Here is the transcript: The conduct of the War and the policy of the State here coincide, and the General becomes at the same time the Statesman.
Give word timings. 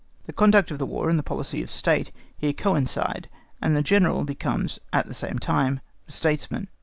The 0.25 0.33
conduct 0.33 0.71
of 0.71 0.79
the 0.79 0.87
War 0.87 1.09
and 1.11 1.19
the 1.19 1.21
policy 1.21 1.61
of 1.61 1.67
the 1.67 1.73
State 1.73 2.11
here 2.35 2.53
coincide, 2.53 3.29
and 3.61 3.77
the 3.77 3.83
General 3.83 4.23
becomes 4.25 4.79
at 4.91 5.05
the 5.05 5.13
same 5.13 5.37
time 5.37 5.79
the 6.07 6.11
Statesman. 6.11 6.69